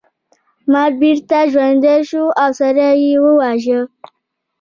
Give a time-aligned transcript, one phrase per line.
[0.71, 3.79] مار بیرته ژوندی شو او سړی یې وواژه.